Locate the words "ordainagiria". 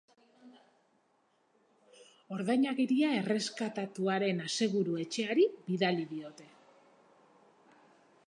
2.37-3.11